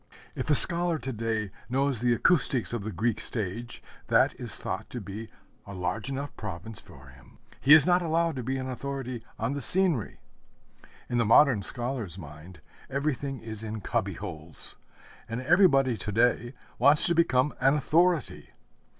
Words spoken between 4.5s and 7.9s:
thought to be a large enough province for him. He is